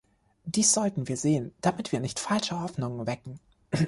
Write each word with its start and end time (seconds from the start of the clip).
Dies 0.45 0.73
sollten 0.73 1.07
wir 1.07 1.15
sehen, 1.15 1.53
damit 1.61 1.91
wir 1.91 1.99
nicht 1.99 2.19
falsche 2.19 2.59
Hoffnungen 2.59 3.05
wecken. 3.05 3.39